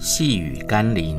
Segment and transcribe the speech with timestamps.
[0.00, 1.16] 细雨甘霖，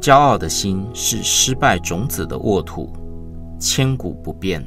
[0.00, 2.92] 骄傲的心是失败种子的沃土，
[3.60, 4.60] 千古不变。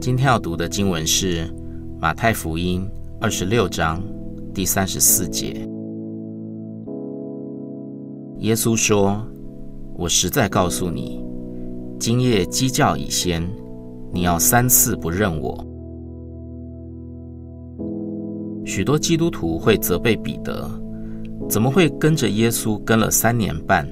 [0.00, 1.48] 今天要读的经文是
[2.00, 2.84] 马太福音
[3.20, 4.02] 二十六章
[4.52, 5.52] 第三十四节。
[8.38, 9.24] 耶稣说
[9.94, 11.24] ：“我实在告诉你，
[12.00, 13.48] 今夜鸡叫以先，
[14.12, 15.64] 你要三次不认我。”
[18.66, 20.68] 许多基督徒会责备彼得，
[21.48, 23.88] 怎么会跟着耶稣跟了三年半，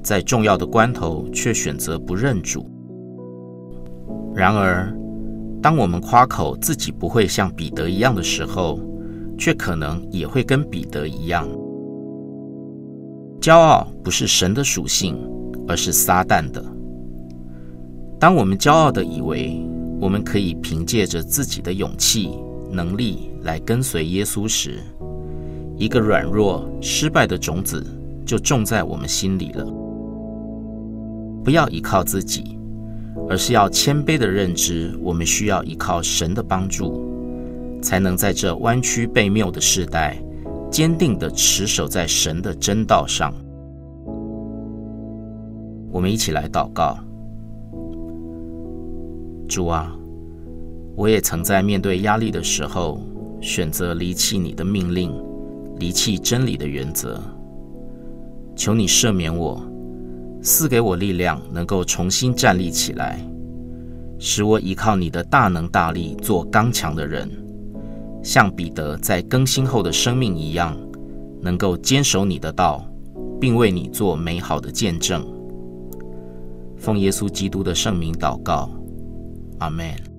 [0.00, 2.70] 在重要的关头却选择不认主？
[4.32, 4.96] 然而，
[5.60, 8.78] 当我们夸口自己不会像彼得一样的时候，
[9.36, 11.48] 却可能也会跟彼得一样。
[13.40, 15.18] 骄傲不是神的属性，
[15.66, 16.64] 而是撒旦的。
[18.20, 19.60] 当我们骄傲的以为
[20.00, 22.30] 我们可以凭借着自己的勇气，
[22.70, 24.80] 能力来跟随耶稣时，
[25.76, 27.86] 一个软弱、失败的种子
[28.26, 29.64] 就种在我们心里了。
[31.44, 32.58] 不要依靠自己，
[33.28, 37.08] 而是要谦卑的认知，我们需要依靠神的帮助，
[37.80, 40.20] 才能在这弯曲悖谬的世代，
[40.68, 43.32] 坚定地持守在神的真道上。
[45.92, 46.98] 我们一起来祷告：
[49.48, 49.96] 主啊。
[50.96, 52.98] 我也曾在面对压力的时候，
[53.46, 55.08] 选择离弃你的命令，
[55.78, 57.22] 离弃真理的原则。
[58.56, 59.62] 求你赦免我，
[60.42, 63.24] 赐给我力量，能够重新站立起来，
[64.18, 67.30] 使我依靠你的大能大力做刚强的人，
[68.20, 70.76] 像彼得在更新后的生命一样，
[71.40, 72.84] 能够坚守你的道，
[73.40, 75.24] 并为你做美好的见证。
[76.76, 78.68] 奉耶稣基督的圣名祷告，
[79.60, 80.15] 阿门。